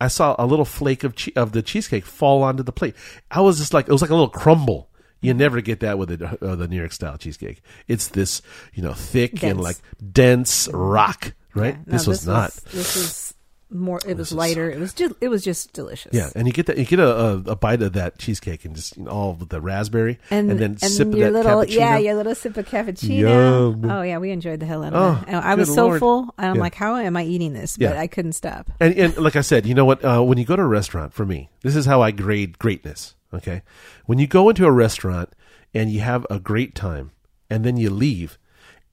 [0.00, 2.94] I saw a little flake of che- of the cheesecake fall onto the plate.
[3.30, 4.88] I was just like, it was like a little crumble.
[5.20, 7.60] You never get that with the, uh, the New York style cheesecake.
[7.88, 8.40] It's this,
[8.72, 9.42] you know, thick dense.
[9.50, 9.76] and like
[10.12, 11.74] dense rock, right?
[11.74, 12.44] Yeah, no, this was this not.
[12.44, 13.27] Was, this is
[13.70, 14.00] more.
[14.06, 14.70] It was lighter.
[14.70, 15.14] It was just.
[15.20, 16.12] It was just delicious.
[16.14, 16.78] Yeah, and you get that.
[16.78, 19.60] You get a, a, a bite of that cheesecake and just you know, all the
[19.60, 21.74] raspberry, and, and then and sip your little, cappuccino.
[21.74, 23.82] Yeah, your little sip of cappuccino.
[23.82, 23.90] Yum.
[23.90, 25.34] Oh yeah, we enjoyed the hell out of oh, it.
[25.34, 26.00] I was so Lord.
[26.00, 26.34] full.
[26.38, 26.60] I'm yeah.
[26.60, 27.76] like, how am I eating this?
[27.76, 28.00] But yeah.
[28.00, 28.70] I couldn't stop.
[28.80, 30.04] And, and like I said, you know what?
[30.04, 33.14] Uh, when you go to a restaurant, for me, this is how I grade greatness.
[33.32, 33.62] Okay,
[34.06, 35.34] when you go into a restaurant
[35.74, 37.10] and you have a great time,
[37.50, 38.38] and then you leave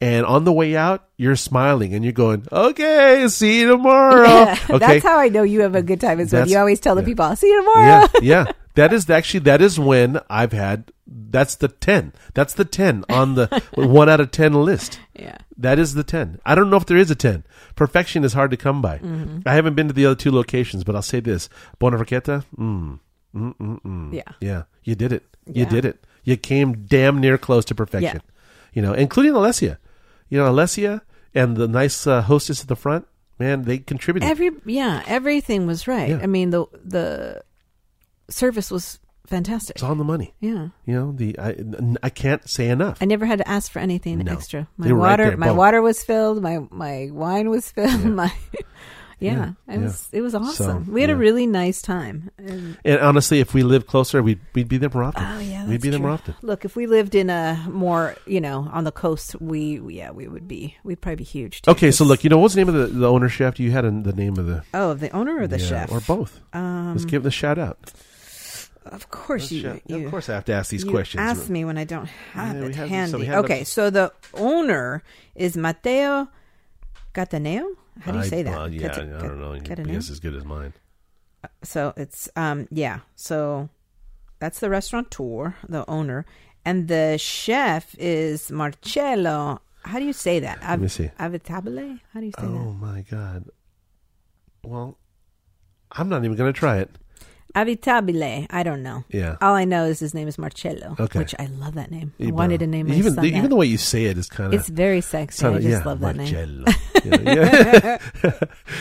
[0.01, 4.59] and on the way out, you're smiling and you're going, "Okay, see you tomorrow." Yeah,
[4.69, 6.19] okay, that's how I know you have a good time.
[6.19, 7.05] Is when you always tell the yeah.
[7.05, 8.07] people, "I'll see you tomorrow." yeah,
[8.45, 8.51] yeah.
[8.75, 12.13] That is actually that is when I've had that's the ten.
[12.33, 14.99] That's the ten on the one out of ten list.
[15.13, 15.37] yeah.
[15.57, 16.41] That is the 10.
[16.45, 17.45] I don't know if there is a 10.
[17.75, 18.97] Perfection is hard to come by.
[18.97, 19.39] Mm-hmm.
[19.45, 21.47] I haven't been to the other two locations, but I'll say this.
[21.79, 22.99] Buona mm, mm,
[23.33, 24.13] mm, mm.
[24.13, 24.23] Yeah.
[24.41, 24.63] Yeah.
[24.83, 25.23] You did it.
[25.45, 25.69] You Yeah.
[25.69, 26.05] did it.
[26.23, 28.21] You came damn near close to perfection.
[28.73, 29.77] You know, including Alessia.
[30.29, 31.01] You know, Alessia
[31.33, 33.07] and the nice uh, hostess at the front,
[33.39, 34.29] man, they contributed.
[34.29, 36.09] Every yeah, everything was right.
[36.09, 36.19] Yeah.
[36.21, 37.43] I mean the the
[38.29, 39.75] service was fantastic.
[39.75, 40.33] it's on the money.
[40.39, 40.69] Yeah.
[40.85, 41.55] You know, the I,
[42.03, 42.97] I can't say enough.
[43.01, 44.31] I never had to ask for anything No.
[44.31, 44.67] extra.
[44.77, 46.41] My were right water, there, my water was filled.
[46.41, 48.03] My my wine was filled.
[48.21, 48.31] My
[49.19, 50.85] yeah, Yeah, it was it was awesome.
[50.85, 51.15] So, we had yeah.
[51.15, 52.29] a really nice time.
[52.37, 55.23] And, And honestly, if we lived closer, we'd, we'd be there more often.
[55.23, 56.35] oh yeah, we'd that's be there more often.
[56.41, 60.27] Look, if we lived in a more you know on the coast, we yeah we
[60.27, 61.61] would be we'd probably be huge.
[61.61, 63.59] Too, Okay, so look, you know, what's the name of the, the owner chef?
[63.59, 66.01] You had a, the name of the oh the owner or the Yeah, chef or
[66.01, 66.41] both.
[66.53, 67.79] Um, Let's give the shout out.
[68.85, 71.19] of course you, Shout- you of course, I have to ask these you questions.
[71.21, 73.17] Ask me when I don't have Yeah, we it have- so handy.
[73.17, 75.01] we have okay, it- so the owner
[75.35, 76.27] is Matteo
[77.13, 77.65] Cattaneo.
[78.01, 78.55] How do you I- say that?
[78.55, 79.59] well, yeah, I don't know.
[79.59, 80.73] Guess as good as mine.
[81.63, 82.99] So it's um yeah.
[83.15, 83.69] So
[84.39, 86.25] that's the restaurateur, the owner,
[86.65, 89.61] and the chef is Marcello.
[89.83, 90.59] How do you say that?
[90.61, 91.11] Let me see.
[91.19, 91.99] Avitabile?
[92.13, 93.45] How do you say Oh my god.
[94.63, 94.97] Well,
[95.91, 96.89] I'm not even going to try it.
[97.55, 97.67] That?
[97.67, 98.47] Avitabile.
[98.49, 99.03] I don't know.
[99.09, 99.37] Yeah.
[99.41, 100.95] All I know is his name is Marcello.
[100.99, 101.19] Okay.
[101.19, 102.13] Which I love that name.
[102.19, 104.17] I Even- wanted to name my even son the, even the way you say it
[104.17, 105.45] is kind of It's very sexy.
[105.45, 106.33] I just love that name.
[106.33, 106.65] Marcello.
[107.05, 108.39] Yeah, yeah.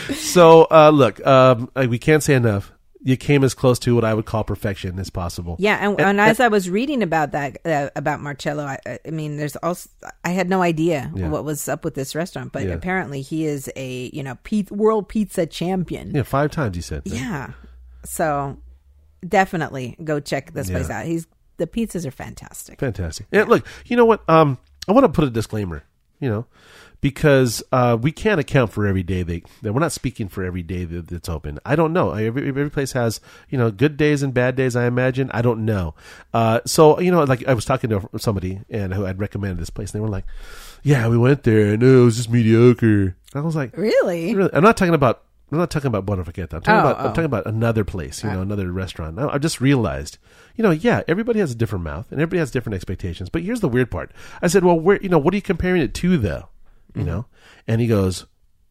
[0.15, 2.71] so uh, look, um, we can't say enough.
[3.07, 5.57] You came as close to what I would call perfection as possible.
[5.59, 9.11] Yeah, and, And- and as I was reading about that uh, about Marcello, I, I
[9.11, 9.87] mean, there's also
[10.23, 11.29] I had no idea Yeah.
[11.29, 12.73] what was up with this restaurant, but Yeah.
[12.73, 16.15] apparently he is a you know pe- world pizza champion.
[16.15, 17.03] Yeah, five times he said.
[17.05, 17.19] right?
[17.19, 17.51] Yeah,
[18.03, 18.57] so
[19.27, 20.99] definitely go check this place Yeah.
[20.99, 21.05] out.
[21.05, 22.79] He's the pizzas are fantastic.
[22.79, 23.27] Fantastic.
[23.31, 24.27] Yeah, look, you know what?
[24.29, 24.57] Um,
[24.87, 25.83] I want to put a disclaimer.
[26.21, 26.45] You know,
[27.01, 29.43] because uh, we can't account for every day they.
[29.61, 31.59] that We're not speaking for every day that it's open.
[31.65, 32.11] I don't know.
[32.11, 34.77] Every, every place has you know good days and bad days.
[34.77, 35.29] I imagine.
[35.33, 35.93] I don't know.
[36.33, 39.69] Uh, so you know, like I was talking to somebody and who I'd recommended this
[39.69, 40.23] place, and they were like,
[40.83, 44.33] "Yeah, we went there, and it was just mediocre." I was like, Really?
[44.33, 44.49] Really?
[44.53, 45.24] I'm not talking about.
[45.51, 46.53] I'm not talking about Forchetta.
[46.55, 46.95] I'm talking Oh, about.
[46.97, 46.99] oh.
[47.07, 48.23] I'm talking about another place.
[48.23, 49.19] You know, another restaurant.
[49.19, 50.17] I, I just realized.
[50.55, 53.29] You know, yeah, everybody has a different mouth and everybody has different expectations.
[53.29, 54.11] But here's the weird part.
[54.41, 54.99] I said, well, where?
[55.01, 56.49] You know, what are you comparing it to, though?
[56.93, 57.05] You Mm-hmm.
[57.05, 57.25] know,
[57.67, 58.25] and he goes.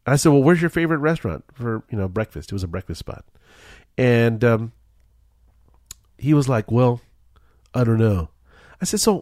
[0.07, 2.51] I said, well, where's your favorite restaurant for you know breakfast?
[2.51, 3.25] It was a breakfast spot,
[3.97, 4.73] and um,
[6.19, 7.01] he was like, well,
[7.75, 8.29] I don't know.
[8.85, 9.21] I said, so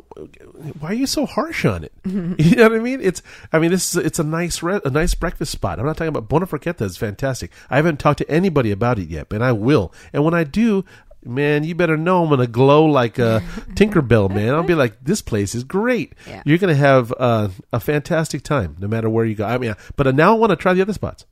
[0.80, 1.92] why are you so harsh on it?
[2.04, 3.00] You know what I mean?
[3.00, 3.22] It's,
[3.52, 5.78] I mean, this is, it's a nice, re- a nice breakfast spot.
[5.78, 7.52] I'm not talking about Buona Forchetta is fantastic.
[7.70, 9.92] I haven't talked to anybody about it yet, but I will.
[10.12, 10.84] And when I do,
[11.24, 13.40] man, you better know I'm going to glow like a
[13.74, 14.54] Tinkerbell, man.
[14.54, 16.14] I'll be like, this place is great.
[16.26, 16.42] Yeah.
[16.44, 19.44] You're going to have uh, a fantastic time no matter where you go.
[19.46, 21.24] I mean, but now I want to try the other spots.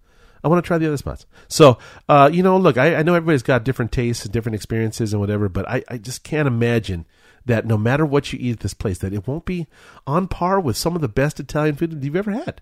[0.43, 1.27] I want to try the other spots.
[1.49, 5.12] So, uh, you know, look, I, I know everybody's got different tastes and different experiences
[5.12, 7.05] and whatever, but I, I just can't imagine
[7.46, 9.66] that no matter what you eat at this place, that it won't be
[10.07, 12.61] on par with some of the best Italian food you've ever had.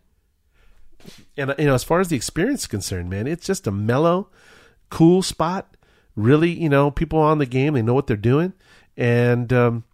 [1.36, 4.28] And, you know, as far as the experience is concerned, man, it's just a mellow,
[4.90, 5.76] cool spot.
[6.16, 8.52] Really, you know, people on the game, they know what they're doing.
[8.96, 9.84] And, um,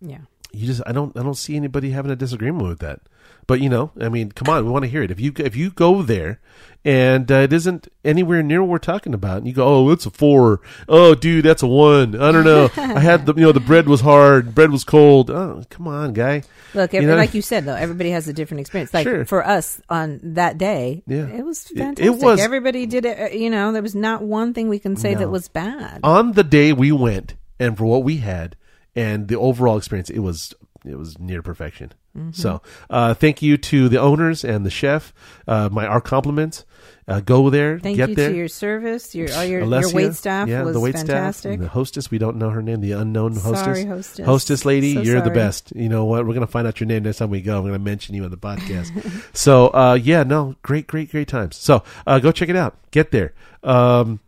[0.00, 0.18] Yeah.
[0.52, 3.00] you just I don't I don't see anybody having a disagreement with that.
[3.46, 5.10] But you know, I mean, come on, we want to hear it.
[5.10, 6.40] If you if you go there
[6.84, 10.06] and uh, it isn't anywhere near what we're talking about, and you go, oh, it's
[10.06, 10.60] a four.
[10.88, 12.14] Oh, dude, that's a one.
[12.20, 12.70] I don't know.
[12.76, 15.30] I had the you know the bread was hard, bread was cold.
[15.30, 16.42] Oh, come on, guy.
[16.74, 17.16] Look, You know?
[17.16, 18.92] like you said, though, everybody has a different experience.
[18.92, 19.24] Like Sure.
[19.24, 21.26] for us on that day, Yeah.
[21.28, 22.22] it was It- it fantastic.
[22.22, 23.20] was- Everybody did it.
[23.32, 25.20] uh, You know, there was not one thing we can say No.
[25.20, 26.00] that was bad.
[26.02, 28.56] On the day we went, and for what we had,
[28.96, 30.54] and the overall experience, it was
[30.84, 31.92] it was near perfection.
[32.16, 32.32] Mm-hmm.
[32.32, 35.12] So, uh, thank you to the owners and the chef.
[35.46, 36.64] Uh, my our compliments.
[37.06, 38.30] Uh, go there, Thank get you there.
[38.30, 41.52] to your service, your all your, your wait staff yeah, was the wait fantastic.
[41.52, 42.10] staff, the hostess.
[42.10, 42.80] We don't know her name.
[42.80, 43.60] The unknown hostess.
[43.60, 44.24] Sorry, hostess.
[44.24, 45.74] Hostess lady, So you're the best.
[45.76, 46.26] You know what?
[46.26, 47.58] We're gonna find out your name next time we go.
[47.58, 48.90] I'm gonna mention you on the podcast.
[49.36, 51.56] so, uh, yeah, no, great, great, great times.
[51.56, 52.78] So, uh, go check it out.
[52.90, 53.34] Get there.
[53.62, 54.20] Um,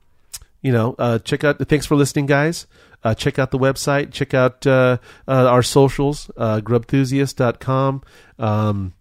[0.66, 1.60] you know, uh, check out.
[1.68, 2.66] Thanks for listening, guys.
[3.04, 4.12] Uh, check out the website.
[4.12, 4.98] Check out uh,
[5.28, 6.28] uh, our socials.
[6.36, 8.02] Uh, grubthusiast.com.
[8.40, 8.92] Um,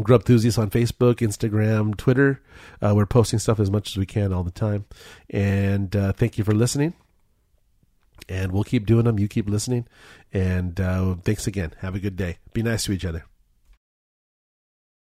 [0.00, 2.40] Grubthusiast on Facebook, Instagram, Twitter.
[2.80, 4.84] Uh, we're posting stuff as much as we can all the time.
[5.28, 6.94] And uh, thank you for listening.
[8.28, 9.18] And we'll keep doing them.
[9.18, 9.88] You keep listening.
[10.32, 10.76] And
[11.24, 11.74] thanks again.
[11.80, 12.38] Have a good day.
[12.54, 13.24] Be nice to each other.